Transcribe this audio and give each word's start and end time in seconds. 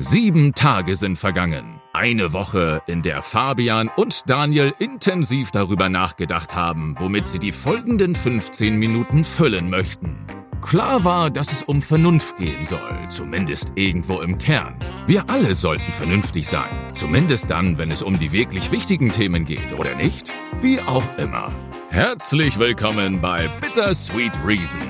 Sieben 0.00 0.54
Tage 0.54 0.94
sind 0.94 1.18
vergangen. 1.18 1.80
Eine 1.92 2.32
Woche, 2.32 2.82
in 2.86 3.02
der 3.02 3.20
Fabian 3.20 3.90
und 3.96 4.30
Daniel 4.30 4.72
intensiv 4.78 5.50
darüber 5.50 5.88
nachgedacht 5.88 6.54
haben, 6.54 6.94
womit 7.00 7.26
sie 7.26 7.40
die 7.40 7.50
folgenden 7.50 8.14
15 8.14 8.76
Minuten 8.76 9.24
füllen 9.24 9.68
möchten. 9.68 10.24
Klar 10.60 11.02
war, 11.02 11.30
dass 11.30 11.50
es 11.50 11.64
um 11.64 11.82
Vernunft 11.82 12.36
gehen 12.36 12.64
soll, 12.64 13.08
zumindest 13.08 13.72
irgendwo 13.74 14.20
im 14.20 14.38
Kern. 14.38 14.76
Wir 15.08 15.28
alle 15.28 15.56
sollten 15.56 15.90
vernünftig 15.90 16.46
sein, 16.46 16.70
zumindest 16.92 17.50
dann, 17.50 17.76
wenn 17.78 17.90
es 17.90 18.04
um 18.04 18.16
die 18.20 18.30
wirklich 18.30 18.70
wichtigen 18.70 19.08
Themen 19.08 19.46
geht, 19.46 19.72
oder 19.76 19.96
nicht? 19.96 20.32
Wie 20.60 20.80
auch 20.80 21.18
immer. 21.18 21.52
Herzlich 21.90 22.60
willkommen 22.60 23.20
bei 23.20 23.48
Bittersweet 23.60 24.32
Reason, 24.46 24.80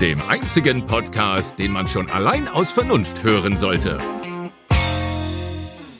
dem 0.00 0.22
einzigen 0.26 0.86
Podcast, 0.86 1.58
den 1.58 1.72
man 1.72 1.86
schon 1.86 2.08
allein 2.08 2.48
aus 2.48 2.72
Vernunft 2.72 3.22
hören 3.22 3.56
sollte. 3.56 3.98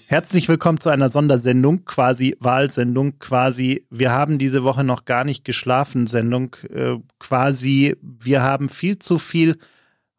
Herzlich 0.07 0.51
willkommen 0.51 0.81
zu 0.81 0.91
einer 0.91 1.09
Sondersendung, 1.09 1.87
quasi 1.87 2.37
Wahlsendung, 2.39 3.19
quasi 3.21 3.87
wir 3.89 4.13
haben 4.13 4.37
diese 4.37 4.63
Woche 4.63 4.85
noch 4.85 5.07
gar 5.07 5.25
nicht 5.25 5.47
geschlafen 5.47 6.07
Sendung, 6.07 6.57
äh, 6.69 6.97
quasi 7.19 7.97
wir 8.03 8.43
haben 8.43 8.69
viel 8.69 8.99
zu 8.99 9.19
viel 9.19 9.57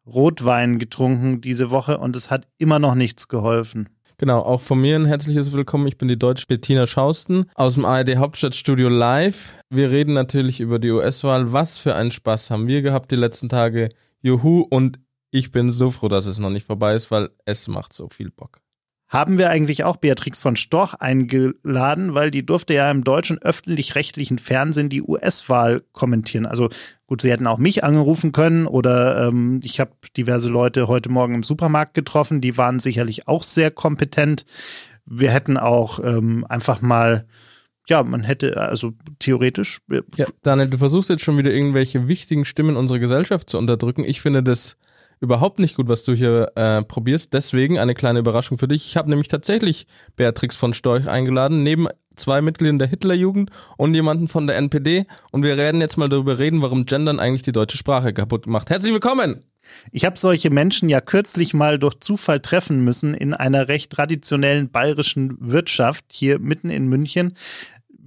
Rotwein 0.04 0.80
getrunken 0.80 1.40
diese 1.40 1.70
Woche 1.70 1.98
und 1.98 2.16
es 2.16 2.30
hat 2.30 2.48
immer 2.58 2.80
noch 2.80 2.96
nichts 2.96 3.28
geholfen. 3.28 3.88
Genau, 4.18 4.40
auch 4.40 4.60
von 4.60 4.80
mir 4.80 4.96
ein 4.96 5.06
herzliches 5.06 5.52
Willkommen. 5.52 5.86
Ich 5.86 5.98
bin 5.98 6.08
die 6.08 6.18
deutsche 6.18 6.46
Bettina 6.46 6.88
Schausten 6.88 7.44
aus 7.54 7.74
dem 7.74 7.84
ARD 7.84 8.16
Hauptstadtstudio 8.16 8.88
Live. 8.88 9.54
Wir 9.70 9.90
reden 9.90 10.14
natürlich 10.14 10.58
über 10.58 10.80
die 10.80 10.90
US-Wahl. 10.90 11.52
Was 11.52 11.78
für 11.78 11.94
einen 11.94 12.10
Spaß 12.10 12.50
haben 12.50 12.66
wir 12.66 12.82
gehabt 12.82 13.12
die 13.12 13.16
letzten 13.16 13.48
Tage. 13.48 13.90
Juhu 14.20 14.62
und 14.62 14.98
ich 15.30 15.52
bin 15.52 15.70
so 15.70 15.92
froh, 15.92 16.08
dass 16.08 16.26
es 16.26 16.40
noch 16.40 16.50
nicht 16.50 16.66
vorbei 16.66 16.94
ist, 16.94 17.12
weil 17.12 17.30
es 17.44 17.68
macht 17.68 17.92
so 17.92 18.08
viel 18.08 18.30
Bock 18.30 18.60
haben 19.08 19.38
wir 19.38 19.50
eigentlich 19.50 19.84
auch 19.84 19.96
Beatrix 19.96 20.40
von 20.40 20.56
Storch 20.56 20.94
eingeladen, 20.94 22.14
weil 22.14 22.30
die 22.30 22.44
durfte 22.44 22.74
ja 22.74 22.90
im 22.90 23.04
deutschen 23.04 23.38
öffentlich-rechtlichen 23.38 24.38
Fernsehen 24.38 24.88
die 24.88 25.02
US-Wahl 25.02 25.82
kommentieren. 25.92 26.44
Also 26.44 26.68
gut, 27.06 27.22
sie 27.22 27.30
hätten 27.30 27.46
auch 27.46 27.58
mich 27.58 27.84
angerufen 27.84 28.32
können 28.32 28.66
oder 28.66 29.28
ähm, 29.28 29.60
ich 29.62 29.78
habe 29.78 29.92
diverse 30.16 30.48
Leute 30.48 30.88
heute 30.88 31.08
Morgen 31.08 31.34
im 31.34 31.42
Supermarkt 31.44 31.94
getroffen, 31.94 32.40
die 32.40 32.58
waren 32.58 32.80
sicherlich 32.80 33.28
auch 33.28 33.44
sehr 33.44 33.70
kompetent. 33.70 34.44
Wir 35.04 35.30
hätten 35.30 35.56
auch 35.56 36.00
ähm, 36.02 36.44
einfach 36.48 36.80
mal 36.80 37.26
ja, 37.88 38.02
man 38.02 38.24
hätte 38.24 38.56
also 38.56 38.94
theoretisch. 39.20 39.78
Ja, 40.16 40.26
Daniel, 40.42 40.68
du 40.68 40.78
versuchst 40.78 41.08
jetzt 41.08 41.22
schon 41.22 41.38
wieder 41.38 41.52
irgendwelche 41.52 42.08
wichtigen 42.08 42.44
Stimmen 42.44 42.76
unserer 42.76 42.98
Gesellschaft 42.98 43.48
zu 43.48 43.58
unterdrücken. 43.58 44.02
Ich 44.02 44.20
finde 44.20 44.42
das 44.42 44.76
überhaupt 45.20 45.58
nicht 45.58 45.76
gut, 45.76 45.88
was 45.88 46.02
du 46.02 46.14
hier 46.14 46.52
äh, 46.56 46.82
probierst. 46.82 47.32
Deswegen 47.32 47.78
eine 47.78 47.94
kleine 47.94 48.18
Überraschung 48.18 48.58
für 48.58 48.68
dich. 48.68 48.86
Ich 48.86 48.96
habe 48.96 49.10
nämlich 49.10 49.28
tatsächlich 49.28 49.86
Beatrix 50.16 50.56
von 50.56 50.74
Storch 50.74 51.08
eingeladen, 51.08 51.62
neben 51.62 51.88
zwei 52.16 52.40
Mitgliedern 52.40 52.78
der 52.78 52.88
Hitlerjugend 52.88 53.50
und 53.76 53.94
jemanden 53.94 54.28
von 54.28 54.46
der 54.46 54.56
NPD. 54.56 55.06
Und 55.30 55.42
wir 55.42 55.56
werden 55.56 55.80
jetzt 55.80 55.96
mal 55.96 56.08
darüber 56.08 56.38
reden, 56.38 56.62
warum 56.62 56.86
Gendern 56.86 57.20
eigentlich 57.20 57.42
die 57.42 57.52
deutsche 57.52 57.78
Sprache 57.78 58.12
kaputt 58.12 58.46
macht. 58.46 58.70
Herzlich 58.70 58.92
willkommen! 58.92 59.44
Ich 59.90 60.04
habe 60.04 60.16
solche 60.16 60.48
Menschen 60.48 60.88
ja 60.88 61.00
kürzlich 61.00 61.52
mal 61.52 61.80
durch 61.80 61.98
Zufall 61.98 62.38
treffen 62.38 62.84
müssen 62.84 63.14
in 63.14 63.34
einer 63.34 63.66
recht 63.66 63.90
traditionellen 63.90 64.70
bayerischen 64.70 65.36
Wirtschaft 65.40 66.04
hier 66.12 66.38
mitten 66.38 66.70
in 66.70 66.86
München 66.86 67.34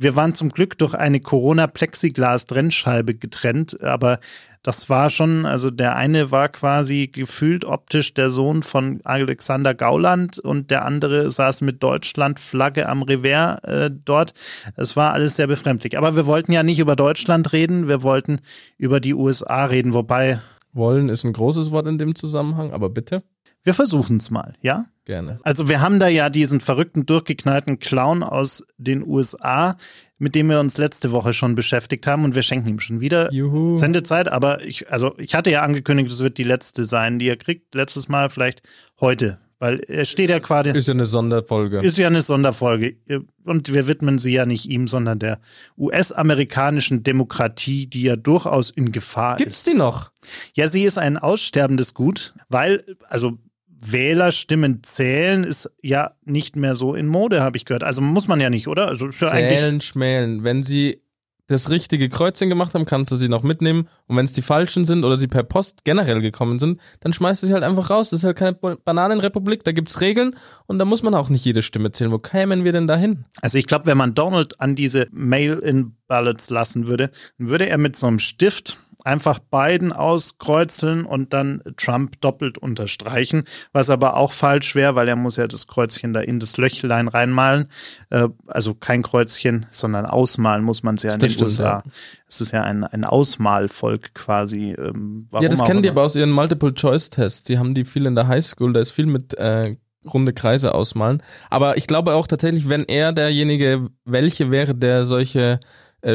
wir 0.02 0.16
waren 0.16 0.34
zum 0.34 0.50
Glück 0.50 0.78
durch 0.78 0.94
eine 0.94 1.20
Corona-Plexiglas-Trennscheibe 1.20 3.16
getrennt, 3.16 3.82
aber 3.82 4.22
das 4.62 4.90
war 4.90 5.10
schon, 5.10 5.46
also 5.46 5.70
der 5.70 5.96
eine 5.96 6.32
war 6.32 6.50
quasi 6.50 7.08
gefühlt 7.08 7.64
optisch 7.64 8.14
der 8.14 8.30
Sohn 8.30 8.62
von 8.62 9.00
Alexander 9.06 9.74
Gauland 9.74 10.38
und 10.38 10.70
der 10.70 10.86
andere 10.86 11.32
saß 11.32 11.62
mit 11.62 11.82
Deutschland-Flagge 11.82 12.90
am 12.90 13.04
Revers 13.04 13.64
äh, 13.64 13.90
dort. 13.90 14.34
Es 14.76 14.98
war 14.98 15.14
alles 15.14 15.38
sehr 15.38 15.48
befremdlich. 15.48 15.98
Aber 15.98 16.16
wir 16.16 16.26
wollten 16.26 16.52
ja 16.52 16.64
nicht 16.64 16.80
über 16.80 16.96
Deutschland 16.96 17.54
reden, 17.54 17.88
wir 17.88 18.04
wollten 18.04 18.42
über 18.78 19.00
die 19.00 19.14
USA 19.14 19.66
reden, 19.66 19.94
wobei. 19.94 20.42
Wollen 20.74 21.10
ist 21.10 21.24
ein 21.24 21.34
großes 21.34 21.72
Wort 21.72 21.88
in 21.88 21.98
dem 21.98 22.16
Zusammenhang, 22.16 22.74
aber 22.74 22.90
bitte. 22.90 23.24
Wir 23.64 23.74
versuchen 23.74 24.18
es 24.18 24.30
mal, 24.30 24.56
ja? 24.62 24.86
Gerne. 25.06 25.40
Also 25.44 25.68
wir 25.68 25.82
haben 25.82 26.00
da 26.00 26.08
ja 26.08 26.30
diesen 26.30 26.62
verrückten, 26.62 27.06
durchgeknallten 27.06 27.80
Clown 27.80 28.24
aus 28.24 28.66
den 28.78 29.06
USA, 29.06 29.78
mit 30.20 30.36
dem 30.36 30.50
wir 30.50 30.60
uns 30.60 30.78
letzte 30.78 31.12
Woche 31.12 31.34
schon 31.34 31.56
beschäftigt 31.56 32.06
haben 32.06 32.24
und 32.26 32.36
wir 32.36 32.44
schenken 32.44 32.68
ihm 32.68 32.80
schon 32.80 33.00
wieder 33.00 33.34
Juhu. 33.34 33.78
Sendezeit. 33.78 34.28
Aber 34.28 34.64
ich, 34.66 34.92
also 34.92 35.16
ich 35.18 35.34
hatte 35.34 35.50
ja 35.50 35.64
angekündigt, 35.64 36.12
es 36.12 36.20
wird 36.20 36.38
die 36.38 36.44
letzte 36.44 36.86
sein, 36.86 37.18
die 37.18 37.28
er 37.28 37.38
kriegt. 37.38 37.74
Letztes 37.74 38.10
Mal 38.10 38.30
vielleicht 38.30 38.62
heute. 39.00 39.40
Weil 39.60 39.80
er 39.82 40.06
steht 40.06 40.30
ja 40.30 40.40
quasi. 40.40 40.70
Ist 40.70 40.88
ja 40.88 40.94
eine 40.94 41.06
Sonderfolge. 41.06 41.80
Ist 41.80 41.98
ja 41.98 42.08
eine 42.08 42.22
Sonderfolge. 42.22 42.96
Und 43.44 43.74
wir 43.74 43.88
widmen 43.88 44.18
sie 44.18 44.32
ja 44.32 44.46
nicht 44.46 44.70
ihm, 44.70 44.88
sondern 44.88 45.20
der 45.20 45.40
US-amerikanischen 45.78 47.04
Demokratie, 47.04 47.86
die 47.88 48.04
ja 48.04 48.16
durchaus 48.16 48.70
in 48.70 48.94
Gefahr 48.94 49.36
Gibt's 49.36 49.60
ist. 49.60 49.66
Gibt's 49.66 49.74
die 49.74 49.78
noch? 49.78 50.12
Ja, 50.54 50.70
sie 50.70 50.84
ist 50.84 50.98
ein 50.98 51.18
aussterbendes 51.18 51.94
Gut, 51.94 52.34
weil, 52.48 52.86
also 53.10 53.38
Wählerstimmen 53.82 54.84
zählen 54.84 55.44
ist 55.44 55.72
ja 55.82 56.12
nicht 56.26 56.56
mehr 56.56 56.76
so 56.76 56.96
in 56.96 57.08
Mode, 57.08 57.42
habe 57.42 57.58
ich 57.58 57.66
gehört. 57.66 57.84
Also 57.84 58.02
muss 58.02 58.28
man 58.28 58.42
ja 58.42 58.50
nicht, 58.50 58.68
oder? 58.68 58.88
Also 58.88 59.08
ist 59.08 59.22
ja 59.22 59.32
zählen, 59.32 59.82
schmälen. 59.82 60.44
Wenn 60.44 60.64
sie 60.64 61.02
das 61.50 61.72
richtige 61.72 62.10
Kreuzchen 62.10 62.48
gemacht 62.48 62.76
haben, 62.76 62.86
kannst 62.86 63.12
du 63.12 63.16
sie 63.16 63.28
noch 63.28 63.42
mitnehmen. 63.44 63.90
Und 64.08 64.16
wenn 64.16 64.26
es 64.26 64.34
die 64.34 64.44
falschen 64.44 64.86
sind 64.86 65.04
oder 65.04 65.18
sie 65.18 65.28
per 65.28 65.44
Post 65.44 65.84
generell 65.84 66.22
gekommen 66.22 66.60
sind, 66.60 66.80
dann 67.00 67.12
schmeißt 67.12 67.42
du 67.42 67.48
sie 67.48 67.54
halt 67.54 67.64
einfach 67.64 67.90
raus. 67.90 68.12
Das 68.12 68.20
ist 68.20 68.24
halt 68.24 68.38
keine 68.38 68.54
Bananenrepublik, 68.54 69.64
da 69.64 69.72
gibt 69.72 69.90
es 69.90 70.00
Regeln 70.00 70.36
und 70.68 70.78
da 70.78 70.86
muss 70.86 71.02
man 71.02 71.16
auch 71.16 71.30
nicht 71.30 71.44
jede 71.44 71.64
Stimme 71.64 71.92
zählen. 71.92 72.12
Wo 72.12 72.20
kämen 72.20 72.64
wir 72.64 72.72
denn 72.72 72.88
dahin? 72.88 73.26
Also 73.42 73.58
ich 73.58 73.66
glaube, 73.66 73.88
wenn 73.88 73.98
man 73.98 74.14
Donald 74.14 74.62
an 74.62 74.76
diese 74.76 75.08
Mail-in-Ballots 75.12 76.52
lassen 76.52 76.88
würde, 76.88 77.10
dann 77.40 77.50
würde 77.50 77.68
er 77.68 77.80
mit 77.80 77.96
so 77.96 78.06
einem 78.06 78.20
Stift 78.20 78.78
einfach 79.04 79.40
Biden 79.40 79.92
auskreuzeln 79.92 81.06
und 81.06 81.34
dann 81.34 81.62
Trump 81.78 82.20
doppelt 82.22 82.58
unterstreichen, 82.58 83.44
was 83.72 83.90
aber 83.90 84.18
auch 84.18 84.32
falsch 84.32 84.76
wäre, 84.76 84.96
weil 84.96 85.08
er 85.08 85.16
muss 85.16 85.38
ja 85.38 85.48
das 85.48 85.68
Kreuzchen 85.68 86.14
da 86.14 86.22
in 86.22 86.40
das 86.40 86.58
Löchlein 86.58 87.08
reinmalen. 87.08 87.68
Äh, 88.10 88.28
also 88.48 88.74
kein 88.74 89.04
Kreuzchen, 89.04 89.66
sondern 89.72 90.06
ausmalen 90.06 90.64
muss 90.64 90.84
man 90.84 90.96
es 90.96 91.04
ja 91.04 91.14
in 91.14 91.20
den 91.20 91.44
USA. 91.44 91.84
Es 92.28 92.42
ist 92.42 92.52
ja 92.52 92.64
ein, 92.64 92.84
ein 92.84 93.06
Ausmalvolk 93.06 94.14
quasi. 94.14 94.76
Ähm, 94.78 95.28
ja, 95.40 95.50
das 95.50 95.64
kennen 95.64 95.82
die 95.82 95.90
aber 95.90 96.04
aus 96.04 96.16
ihren 96.16 96.32
Multiple-Choice-Tests. 96.32 97.44
Die 97.44 97.58
haben 97.58 97.74
die 97.74 97.86
viel 97.86 98.06
in 98.06 98.16
der 98.16 98.28
Highschool, 98.28 98.74
da 98.74 98.80
ist 98.80 98.92
viel 98.92 99.08
mit 99.08 99.34
äh, 99.36 99.78
runde 100.06 100.34
Kreise 100.34 100.74
ausmalen. 100.74 101.24
Aber 101.50 101.78
ich 101.78 101.88
glaube 101.88 102.14
auch 102.14 102.28
tatsächlich, 102.28 102.70
wenn 102.70 102.84
er 102.84 103.14
derjenige, 103.14 103.90
welche 104.06 104.52
wäre, 104.52 104.76
der 104.76 105.04
solche 105.04 105.60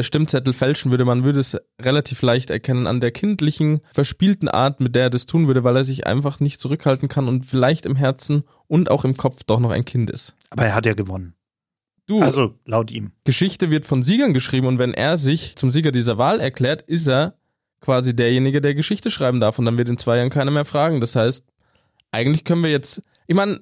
Stimmzettel 0.01 0.53
fälschen 0.53 0.91
würde, 0.91 1.05
man 1.05 1.23
würde 1.23 1.39
es 1.39 1.57
relativ 1.79 2.21
leicht 2.21 2.49
erkennen 2.49 2.87
an 2.87 2.99
der 2.99 3.11
kindlichen, 3.11 3.81
verspielten 3.91 4.47
Art, 4.47 4.79
mit 4.79 4.95
der 4.95 5.03
er 5.03 5.09
das 5.09 5.25
tun 5.25 5.47
würde, 5.47 5.63
weil 5.63 5.75
er 5.75 5.83
sich 5.83 6.07
einfach 6.07 6.39
nicht 6.39 6.59
zurückhalten 6.59 7.09
kann 7.09 7.27
und 7.27 7.45
vielleicht 7.45 7.85
im 7.85 7.95
Herzen 7.95 8.43
und 8.67 8.89
auch 8.89 9.05
im 9.05 9.15
Kopf 9.15 9.43
doch 9.43 9.59
noch 9.59 9.71
ein 9.71 9.85
Kind 9.85 10.09
ist. 10.09 10.35
Aber 10.49 10.65
er 10.65 10.75
hat 10.75 10.85
ja 10.85 10.93
gewonnen. 10.93 11.35
Du, 12.07 12.21
also 12.21 12.55
laut 12.65 12.91
ihm. 12.91 13.11
Geschichte 13.23 13.71
wird 13.71 13.85
von 13.85 14.03
Siegern 14.03 14.33
geschrieben 14.33 14.67
und 14.67 14.79
wenn 14.79 14.93
er 14.93 15.17
sich 15.17 15.55
zum 15.55 15.71
Sieger 15.71 15.91
dieser 15.91 16.17
Wahl 16.17 16.39
erklärt, 16.39 16.83
ist 16.83 17.07
er 17.07 17.35
quasi 17.81 18.15
derjenige, 18.15 18.61
der 18.61 18.75
Geschichte 18.75 19.11
schreiben 19.11 19.39
darf 19.39 19.59
und 19.59 19.65
dann 19.65 19.77
wird 19.77 19.89
in 19.89 19.97
zwei 19.97 20.17
Jahren 20.17 20.29
keiner 20.29 20.51
mehr 20.51 20.65
fragen. 20.65 21.01
Das 21.01 21.15
heißt, 21.15 21.45
eigentlich 22.11 22.43
können 22.43 22.63
wir 22.63 22.71
jetzt 22.71 23.01
ich 23.27 23.35
meine, 23.35 23.61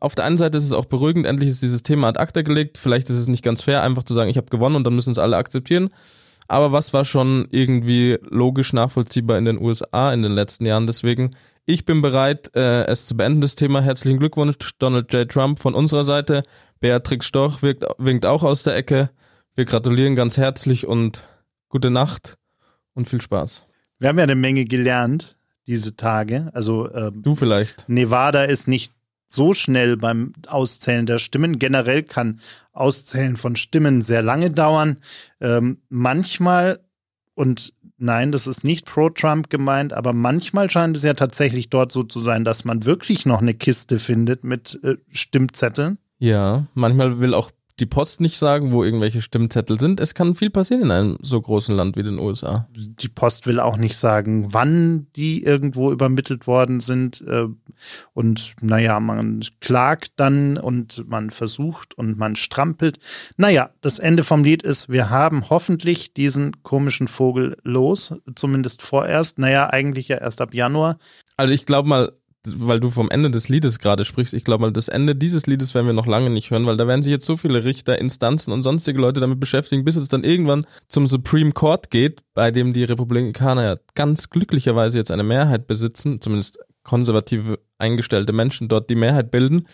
auf 0.00 0.14
der 0.14 0.24
einen 0.24 0.38
Seite 0.38 0.56
ist 0.58 0.64
es 0.64 0.72
auch 0.72 0.86
beruhigend, 0.86 1.26
endlich 1.26 1.50
ist 1.50 1.62
dieses 1.62 1.82
Thema 1.82 2.08
ad 2.08 2.18
acta 2.18 2.42
gelegt. 2.42 2.78
Vielleicht 2.78 3.10
ist 3.10 3.16
es 3.16 3.28
nicht 3.28 3.44
ganz 3.44 3.62
fair, 3.62 3.82
einfach 3.82 4.04
zu 4.04 4.14
sagen, 4.14 4.30
ich 4.30 4.36
habe 4.36 4.48
gewonnen 4.48 4.76
und 4.76 4.84
dann 4.84 4.94
müssen 4.94 5.10
es 5.10 5.18
alle 5.18 5.36
akzeptieren. 5.36 5.90
Aber 6.48 6.72
was 6.72 6.94
war 6.94 7.04
schon 7.04 7.46
irgendwie 7.50 8.18
logisch 8.22 8.72
nachvollziehbar 8.72 9.36
in 9.36 9.44
den 9.44 9.60
USA 9.60 10.12
in 10.12 10.22
den 10.22 10.32
letzten 10.32 10.64
Jahren? 10.64 10.86
Deswegen, 10.86 11.36
ich 11.66 11.84
bin 11.84 12.00
bereit, 12.00 12.50
äh, 12.56 12.84
es 12.86 13.04
zu 13.04 13.14
beenden, 13.14 13.42
das 13.42 13.54
Thema. 13.54 13.82
Herzlichen 13.82 14.18
Glückwunsch, 14.18 14.56
Donald 14.78 15.12
J. 15.12 15.30
Trump 15.30 15.58
von 15.58 15.74
unserer 15.74 16.04
Seite. 16.04 16.42
Beatrix 16.80 17.26
Storch 17.26 17.62
wirkt, 17.62 17.84
winkt 17.98 18.24
auch 18.24 18.42
aus 18.42 18.62
der 18.62 18.76
Ecke. 18.76 19.10
Wir 19.54 19.66
gratulieren 19.66 20.16
ganz 20.16 20.38
herzlich 20.38 20.86
und 20.86 21.24
gute 21.68 21.90
Nacht 21.90 22.38
und 22.94 23.08
viel 23.08 23.20
Spaß. 23.20 23.66
Wir 23.98 24.08
haben 24.08 24.18
ja 24.18 24.24
eine 24.24 24.34
Menge 24.34 24.64
gelernt 24.64 25.37
diese 25.68 25.94
Tage. 25.94 26.50
Also 26.54 26.92
ähm, 26.92 27.22
du 27.22 27.36
vielleicht. 27.36 27.88
Nevada 27.88 28.42
ist 28.44 28.66
nicht 28.66 28.92
so 29.28 29.52
schnell 29.52 29.96
beim 29.96 30.32
Auszählen 30.48 31.06
der 31.06 31.18
Stimmen. 31.18 31.58
Generell 31.58 32.02
kann 32.02 32.40
Auszählen 32.72 33.36
von 33.36 33.54
Stimmen 33.54 34.02
sehr 34.02 34.22
lange 34.22 34.50
dauern. 34.50 34.98
Ähm, 35.40 35.78
manchmal, 35.90 36.80
und 37.34 37.74
nein, 37.98 38.32
das 38.32 38.46
ist 38.46 38.64
nicht 38.64 38.86
pro 38.86 39.10
Trump 39.10 39.50
gemeint, 39.50 39.92
aber 39.92 40.14
manchmal 40.14 40.70
scheint 40.70 40.96
es 40.96 41.02
ja 41.02 41.14
tatsächlich 41.14 41.68
dort 41.68 41.92
so 41.92 42.02
zu 42.02 42.20
sein, 42.20 42.44
dass 42.44 42.64
man 42.64 42.86
wirklich 42.86 43.26
noch 43.26 43.42
eine 43.42 43.54
Kiste 43.54 43.98
findet 43.98 44.44
mit 44.44 44.80
äh, 44.82 44.96
Stimmzetteln. 45.10 45.98
Ja, 46.18 46.66
manchmal 46.74 47.20
will 47.20 47.34
auch 47.34 47.50
die 47.80 47.86
Post 47.86 48.20
nicht 48.20 48.38
sagen, 48.38 48.72
wo 48.72 48.82
irgendwelche 48.84 49.22
Stimmzettel 49.22 49.78
sind. 49.78 50.00
Es 50.00 50.14
kann 50.14 50.34
viel 50.34 50.50
passieren 50.50 50.82
in 50.82 50.90
einem 50.90 51.18
so 51.22 51.40
großen 51.40 51.74
Land 51.74 51.96
wie 51.96 52.02
den 52.02 52.18
USA. 52.18 52.68
Die 52.74 53.08
Post 53.08 53.46
will 53.46 53.60
auch 53.60 53.76
nicht 53.76 53.96
sagen, 53.96 54.52
wann 54.52 55.06
die 55.16 55.42
irgendwo 55.44 55.92
übermittelt 55.92 56.46
worden 56.46 56.80
sind. 56.80 57.22
Äh, 57.26 57.46
und 58.14 58.54
naja, 58.60 58.98
man 59.00 59.44
klagt 59.60 60.12
dann 60.16 60.56
und 60.56 61.08
man 61.08 61.30
versucht 61.30 61.96
und 61.96 62.18
man 62.18 62.36
strampelt. 62.36 62.98
Naja, 63.36 63.70
das 63.80 63.98
Ende 63.98 64.24
vom 64.24 64.42
Lied 64.42 64.62
ist, 64.62 64.88
wir 64.88 65.10
haben 65.10 65.48
hoffentlich 65.50 66.12
diesen 66.12 66.62
komischen 66.62 67.08
Vogel 67.08 67.56
los, 67.62 68.14
zumindest 68.34 68.82
vorerst. 68.82 69.38
Naja, 69.38 69.70
eigentlich 69.70 70.08
ja 70.08 70.18
erst 70.18 70.40
ab 70.40 70.54
Januar. 70.54 70.98
Also 71.36 71.54
ich 71.54 71.66
glaube 71.66 71.88
mal, 71.88 72.12
weil 72.56 72.80
du 72.80 72.90
vom 72.90 73.10
Ende 73.10 73.30
des 73.30 73.48
Liedes 73.48 73.78
gerade 73.78 74.04
sprichst, 74.04 74.34
ich 74.34 74.44
glaube 74.44 74.62
mal, 74.62 74.72
das 74.72 74.88
Ende 74.88 75.14
dieses 75.14 75.46
Liedes 75.46 75.74
werden 75.74 75.86
wir 75.86 75.92
noch 75.92 76.06
lange 76.06 76.30
nicht 76.30 76.50
hören, 76.50 76.66
weil 76.66 76.76
da 76.76 76.86
werden 76.86 77.02
sich 77.02 77.10
jetzt 77.10 77.26
so 77.26 77.36
viele 77.36 77.64
Richter, 77.64 77.98
Instanzen 77.98 78.52
und 78.52 78.62
sonstige 78.62 79.00
Leute 79.00 79.20
damit 79.20 79.40
beschäftigen, 79.40 79.84
bis 79.84 79.96
es 79.96 80.08
dann 80.08 80.24
irgendwann 80.24 80.66
zum 80.88 81.06
Supreme 81.06 81.52
Court 81.52 81.90
geht, 81.90 82.22
bei 82.34 82.50
dem 82.50 82.72
die 82.72 82.84
Republikaner 82.84 83.64
ja 83.64 83.74
ganz 83.94 84.30
glücklicherweise 84.30 84.98
jetzt 84.98 85.10
eine 85.10 85.24
Mehrheit 85.24 85.66
besitzen, 85.66 86.20
zumindest 86.20 86.58
konservative 86.82 87.58
eingestellte 87.78 88.32
Menschen 88.32 88.68
dort 88.68 88.90
die 88.90 88.94
Mehrheit 88.94 89.30
bilden 89.30 89.66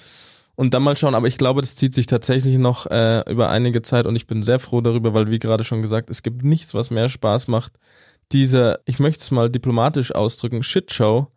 und 0.57 0.75
dann 0.75 0.83
mal 0.83 0.97
schauen. 0.97 1.15
Aber 1.15 1.29
ich 1.29 1.39
glaube, 1.39 1.61
das 1.61 1.77
zieht 1.77 1.95
sich 1.95 2.07
tatsächlich 2.07 2.59
noch 2.59 2.87
äh, 2.87 3.23
über 3.31 3.51
einige 3.51 3.83
Zeit 3.83 4.07
und 4.07 4.17
ich 4.17 4.27
bin 4.27 4.43
sehr 4.43 4.59
froh 4.59 4.81
darüber, 4.81 5.15
weil 5.15 5.31
wie 5.31 5.39
gerade 5.39 5.65
schon 5.65 5.83
gesagt, 5.83 6.11
es 6.11 6.23
gibt 6.23 6.45
nichts, 6.45 6.75
was 6.75 6.91
mehr 6.91 7.09
Spaß 7.09 7.49
macht. 7.49 7.73
Diese, 8.33 8.81
ich 8.85 8.99
möchte 8.99 9.23
es 9.23 9.31
mal 9.31 9.51
diplomatisch 9.51 10.15
ausdrücken, 10.15 10.63
Shitshow, 10.63 11.29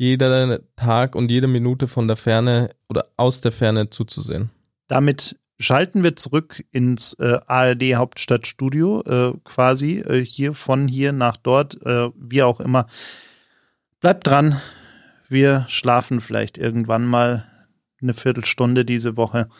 jeder 0.00 0.60
Tag 0.76 1.14
und 1.14 1.30
jede 1.30 1.46
Minute 1.46 1.86
von 1.86 2.08
der 2.08 2.16
Ferne 2.16 2.70
oder 2.88 3.04
aus 3.18 3.42
der 3.42 3.52
Ferne 3.52 3.90
zuzusehen. 3.90 4.48
Damit 4.88 5.38
schalten 5.58 6.02
wir 6.02 6.16
zurück 6.16 6.64
ins 6.72 7.12
äh, 7.20 7.38
ARD 7.46 7.96
Hauptstadtstudio, 7.96 9.02
äh, 9.02 9.32
quasi 9.44 9.98
äh, 9.98 10.24
hier 10.24 10.54
von 10.54 10.88
hier 10.88 11.12
nach 11.12 11.36
dort, 11.36 11.84
äh, 11.84 12.08
wie 12.16 12.42
auch 12.42 12.60
immer. 12.60 12.86
Bleibt 14.00 14.26
dran, 14.26 14.58
wir 15.28 15.66
schlafen 15.68 16.22
vielleicht 16.22 16.56
irgendwann 16.56 17.04
mal 17.04 17.44
eine 18.00 18.14
Viertelstunde 18.14 18.86
diese 18.86 19.18
Woche 19.18 19.50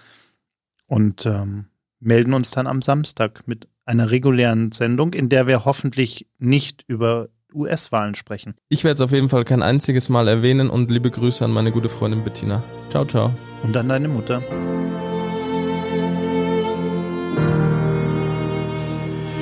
und 0.87 1.27
ähm, 1.27 1.67
melden 1.99 2.33
uns 2.33 2.51
dann 2.51 2.67
am 2.67 2.81
Samstag 2.81 3.47
mit 3.47 3.69
einer 3.85 4.11
regulären 4.11 4.73
Sendung, 4.73 5.13
in 5.13 5.29
der 5.29 5.47
wir 5.47 5.67
hoffentlich 5.67 6.27
nicht 6.39 6.83
über 6.89 7.29
US-Wahlen 7.55 8.15
sprechen. 8.15 8.55
Ich 8.69 8.85
werde 8.85 8.95
es 8.95 9.01
auf 9.01 9.13
jeden 9.13 9.29
Fall 9.29 9.45
kein 9.45 9.63
einziges 9.63 10.09
Mal 10.09 10.29
erwähnen 10.29 10.71
und 10.71 10.91
liebe 10.91 11.11
Grüße 11.11 11.45
an 11.45 11.51
meine 11.51 11.73
gute 11.73 11.89
Freundin 11.89 12.25
Bettina. 12.25 12.63
Ciao, 12.91 13.05
ciao. 13.05 13.35
Und 13.63 13.77
an 13.77 13.89
deine 13.89 14.09
Mutter. 14.09 14.43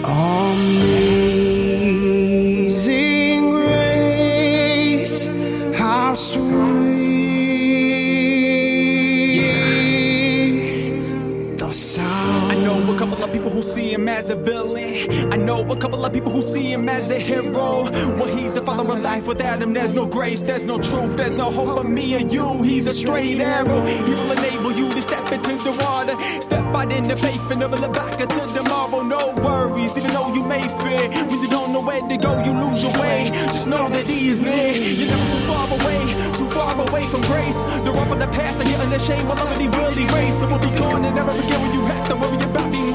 Amazing 0.04 0.87
who 13.58 13.62
see 13.62 13.92
him 13.92 14.08
as 14.08 14.30
a 14.30 14.36
villain. 14.36 15.32
I 15.32 15.36
know 15.36 15.68
a 15.68 15.76
couple 15.76 16.04
of 16.04 16.12
people 16.12 16.30
who 16.30 16.42
see 16.42 16.72
him 16.72 16.88
as 16.88 17.10
a 17.10 17.18
hero. 17.18 17.90
Well, 18.16 18.36
he's 18.36 18.54
a 18.54 18.62
follower 18.62 18.96
of 18.96 19.02
life. 19.02 19.26
Without 19.26 19.60
him, 19.60 19.72
there's 19.72 19.96
no 19.96 20.06
grace, 20.06 20.42
there's 20.42 20.64
no 20.64 20.78
truth, 20.78 21.16
there's 21.16 21.36
no 21.36 21.50
hope 21.50 21.76
for 21.76 21.82
me 21.82 22.14
or 22.14 22.20
you. 22.20 22.62
He's 22.62 22.86
a 22.86 22.92
straight 22.92 23.40
arrow. 23.40 23.84
He 23.84 24.14
will 24.14 24.30
enable 24.30 24.70
you 24.70 24.88
to 24.88 25.02
step 25.02 25.32
into 25.32 25.56
the 25.56 25.72
water, 25.82 26.14
step 26.40 26.64
out 26.66 26.92
in 26.92 27.08
the 27.08 27.16
faith 27.16 27.50
and 27.50 27.58
never 27.58 27.76
look 27.76 27.94
back 27.94 28.20
into 28.20 28.46
tomorrow. 28.54 29.02
No 29.02 29.34
worries, 29.42 29.98
even 29.98 30.12
though 30.12 30.32
you 30.32 30.44
may 30.44 30.62
fear. 30.82 31.08
When 31.26 31.42
you 31.42 31.48
don't 31.48 31.72
know 31.72 31.82
where 31.82 32.02
to 32.08 32.16
go, 32.16 32.40
you 32.44 32.52
lose 32.52 32.84
your 32.84 32.92
way. 33.00 33.30
Just 33.50 33.66
know 33.66 33.88
that 33.88 34.06
he 34.06 34.28
is 34.28 34.40
near. 34.40 34.72
You're 34.72 35.10
never 35.10 35.28
too 35.32 35.42
far 35.50 35.66
away, 35.66 36.00
too 36.38 36.48
far 36.50 36.74
away 36.88 37.04
from 37.08 37.22
grace. 37.22 37.64
The 37.82 37.90
rough 37.90 38.12
of 38.12 38.20
the 38.20 38.28
past, 38.28 38.64
and 38.64 39.02
shame, 39.02 39.26
all 39.26 39.38
of 39.38 39.50
it 39.50 39.60
he 39.60 39.68
will 39.68 39.98
erase. 39.98 40.38
So 40.38 40.46
we'll 40.46 40.60
be 40.60 40.70
gone 40.78 41.04
and 41.04 41.16
never 41.16 41.32
forget 41.32 41.58
when 41.60 41.72
you 41.74 41.80
have 41.86 42.08
to 42.08 42.14
worry 42.14 42.42
about 42.44 42.70
being. 42.70 42.87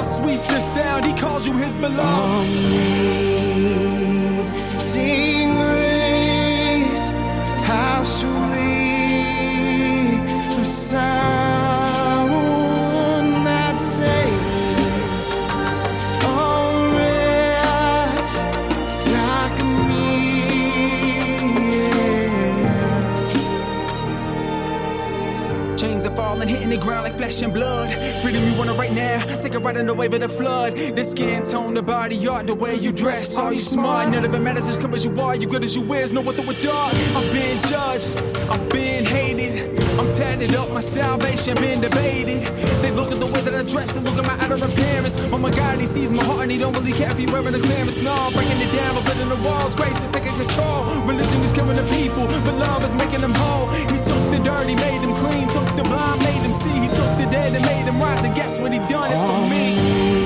How 0.00 0.06
sweet 0.06 0.42
the 0.44 0.60
sound, 0.60 1.04
he 1.04 1.12
calls 1.12 1.46
you 1.46 1.52
his 1.58 1.76
beloved. 1.76 2.50
Chains 25.80 26.04
are 26.04 26.14
falling, 26.14 26.46
hitting 26.46 26.68
the 26.68 26.76
ground 26.76 27.04
like 27.04 27.16
flesh 27.16 27.40
and 27.40 27.54
blood. 27.54 27.94
Freedom 28.20 28.44
you 28.44 28.54
want 28.58 28.68
it 28.68 28.74
right 28.74 28.92
now, 28.92 29.24
take 29.36 29.54
it 29.54 29.60
right 29.60 29.74
in 29.74 29.86
the 29.86 29.94
wave 29.94 30.12
of 30.12 30.20
the 30.20 30.28
flood. 30.28 30.76
The 30.76 31.02
skin 31.02 31.42
tone, 31.42 31.72
the 31.72 31.80
body 31.80 32.28
art, 32.28 32.46
the 32.46 32.54
way 32.54 32.74
you 32.74 32.92
dress. 32.92 33.38
Are 33.38 33.50
you 33.50 33.60
smart? 33.60 34.10
None 34.10 34.26
of 34.26 34.34
it 34.34 34.40
matters, 34.40 34.66
just 34.66 34.82
come 34.82 34.92
as 34.92 35.06
you 35.06 35.18
are. 35.18 35.34
You 35.34 35.46
good 35.46 35.64
as 35.64 35.74
you 35.74 35.90
is, 35.94 36.12
know 36.12 36.20
what 36.20 36.36
the 36.36 36.42
dark. 36.42 36.92
I've 37.16 37.32
been 37.32 37.58
judged, 37.62 38.20
I've 38.50 38.68
been 38.68 39.06
hated. 39.06 39.82
I'm 39.98 40.10
tatted 40.10 40.54
up, 40.54 40.70
my 40.70 40.82
salvation 40.82 41.54
been 41.54 41.80
debated. 41.80 42.46
They 42.82 42.90
look 42.90 43.10
at 43.10 43.18
the 43.18 43.26
way 43.26 43.40
that 43.40 43.54
I 43.54 43.62
dress, 43.62 43.94
they 43.94 44.00
look 44.00 44.18
at 44.18 44.26
my 44.26 44.38
outer 44.44 44.62
appearance. 44.62 45.18
Oh 45.32 45.38
my 45.38 45.50
God, 45.50 45.80
he 45.80 45.86
sees 45.86 46.12
my 46.12 46.22
heart 46.24 46.42
and 46.42 46.52
he 46.52 46.58
don't 46.58 46.76
really 46.76 46.92
care 46.92 47.10
if 47.10 47.18
you 47.18 47.28
wearing 47.32 47.54
a 47.54 47.58
clearance. 47.58 48.02
No, 48.02 48.14
breaking 48.34 48.60
it 48.60 48.70
down, 48.76 48.96
but 48.96 49.04
building 49.06 49.30
the 49.30 49.48
walls. 49.48 49.74
Grace 49.74 50.02
is 50.02 50.10
taking 50.10 50.34
control. 50.34 50.84
Religion 51.04 51.40
is 51.42 51.52
killing 51.52 51.76
the 51.76 51.84
people, 51.84 52.26
but 52.44 52.54
love 52.56 52.84
is 52.84 52.94
making 52.94 53.22
them 53.22 53.32
whole. 53.34 53.68
He 53.68 53.86
dirty, 54.44 54.74
made 54.74 55.02
them 55.02 55.14
clean. 55.14 55.48
Took 55.48 55.68
the 55.76 55.82
blind, 55.82 56.22
made 56.22 56.42
them 56.44 56.54
see. 56.54 56.70
He 56.70 56.88
took 56.88 57.12
the 57.18 57.26
dead 57.30 57.54
and 57.54 57.64
made 57.64 57.86
them 57.86 58.00
rise. 58.00 58.24
And 58.24 58.34
guess 58.34 58.58
what? 58.58 58.72
He 58.72 58.78
done 58.78 59.10
it 59.10 59.20
for 59.28 59.48
me. 59.48 60.19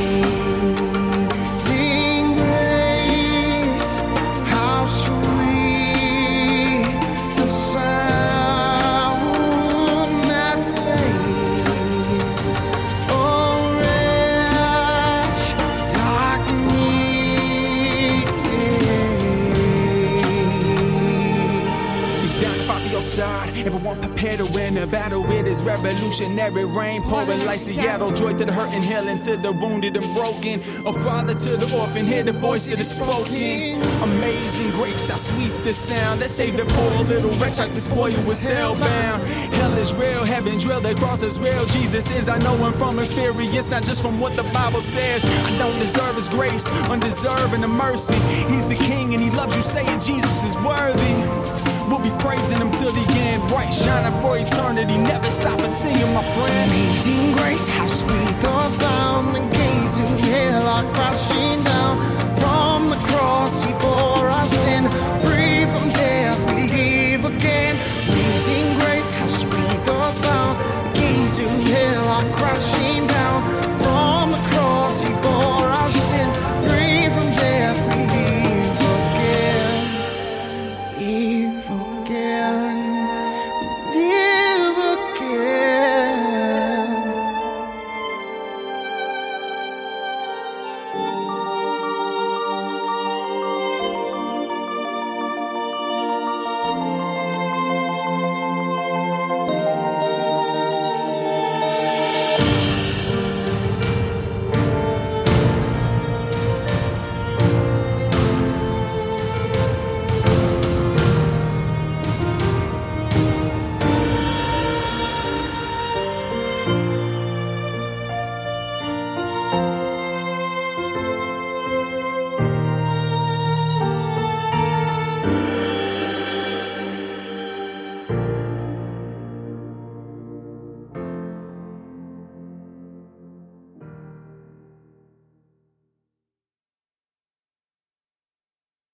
Down 22.40 22.54
to 22.54 22.62
fight 22.64 22.82
for 22.82 22.88
your 22.88 23.02
side. 23.02 23.56
Everyone 23.56 24.00
prepared 24.00 24.38
to 24.38 24.46
win 24.46 24.76
a 24.78 24.86
battle 24.86 25.22
with 25.22 25.46
his 25.46 25.62
revolutionary 25.62 26.64
rain 26.64 27.02
Pouring 27.02 27.44
like 27.44 27.58
Seattle, 27.58 28.12
joy 28.12 28.32
to 28.32 28.44
the 28.44 28.52
hurt 28.52 28.70
and 28.72 28.84
healing 28.84 29.18
to 29.18 29.36
the 29.36 29.52
wounded 29.52 29.96
and 29.96 30.14
broken. 30.14 30.60
A 30.86 30.92
father 30.92 31.34
to 31.34 31.56
the 31.56 31.78
orphan, 31.78 32.06
hear 32.06 32.22
the 32.22 32.32
voice 32.32 32.70
of 32.72 32.78
the 32.78 32.84
spoken. 32.84 33.82
Amazing 34.02 34.70
grace, 34.72 35.08
how 35.08 35.16
sweet 35.16 35.52
the 35.64 35.72
sound 35.72 36.22
that 36.22 36.30
saved 36.30 36.58
a 36.58 36.64
poor 36.64 37.04
little 37.04 37.30
wretch 37.38 37.58
like 37.58 37.72
this 37.72 37.88
boy 37.88 38.10
who 38.10 38.26
was 38.26 38.48
hellbound. 38.48 39.22
Hell 39.54 39.76
is 39.78 39.94
real, 39.94 40.24
heaven 40.24 40.58
drilled, 40.58 40.84
the 40.84 40.94
cross 40.94 41.22
is 41.22 41.38
real. 41.40 41.64
Jesus 41.66 42.10
is, 42.10 42.28
I 42.28 42.38
know 42.38 42.56
him 42.56 42.72
from 42.72 42.98
experience, 42.98 43.70
not 43.70 43.84
just 43.84 44.02
from 44.02 44.20
what 44.20 44.34
the 44.34 44.44
Bible 44.44 44.80
says. 44.80 45.24
I 45.24 45.58
don't 45.58 45.78
deserve 45.78 46.16
his 46.16 46.28
grace, 46.28 46.66
undeserving 46.88 47.60
the 47.60 47.68
mercy. 47.68 48.14
He's 48.52 48.66
the 48.66 48.76
king 48.76 49.14
and 49.14 49.22
he 49.22 49.30
loves 49.30 49.54
you, 49.56 49.62
saying 49.62 50.00
Jesus 50.00 50.44
is 50.44 50.56
worthy. 50.56 51.73
We'll 51.88 51.98
be 51.98 52.10
praising 52.18 52.58
him 52.58 52.70
till 52.72 52.92
the 52.92 53.06
end, 53.12 53.46
bright 53.48 53.72
Shining 53.74 54.18
for 54.20 54.38
eternity, 54.38 54.96
never 54.96 55.30
stopping 55.30 55.68
singing, 55.68 56.14
my 56.14 56.22
friend. 56.34 56.70
Amazing 56.72 57.32
grace, 57.36 57.68
how 57.68 57.86
sweet 57.86 58.40
the 58.40 58.68
sound 58.68 59.36
that 59.36 59.52
gaze 59.52 59.98
who 59.98 60.06
hail 60.24 60.62
are 60.62 60.86
crashing 60.94 61.62
down. 61.64 61.98
From 62.40 62.88
the 62.88 62.96
cross, 63.08 63.64
he 63.64 63.72
bore 63.74 64.28
our 64.28 64.46
sin, 64.46 64.84
free 65.24 65.66
from 65.66 65.88
death, 65.90 66.38
we 66.54 66.68
live 66.68 67.24
again. 67.26 67.76
Amazing 68.08 68.78
grace, 68.80 69.10
how 69.10 69.28
sweet 69.28 69.84
the 69.84 70.10
sound 70.12 70.58
gaze 70.94 71.36
who 71.38 71.48
hail 71.48 72.04
are 72.16 72.28
crashing 72.36 73.06
down. 73.06 73.42
From 73.82 74.30
the 74.32 74.42
cross, 74.50 75.02
he 75.02 75.12
bore 75.20 75.68
our 75.80 75.90
sin, 75.90 76.28
free 76.66 77.10
from 77.12 77.28
death, 77.44 77.76
we 77.96 78.02
live 78.06 78.80
again. 78.96 79.82